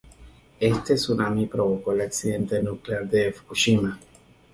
Éste 0.59 0.95
tsunami 0.97 1.45
provocó 1.45 1.91
el 1.91 2.01
accidente 2.01 2.59
nuclear 2.63 3.07
de 3.07 3.31
Fukushima. 3.31 3.99